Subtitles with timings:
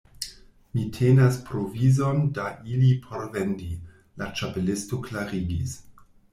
[0.77, 3.71] "Mi tenas provizon da ili por vendi,"
[4.23, 5.81] la Ĉapelisto klarigis.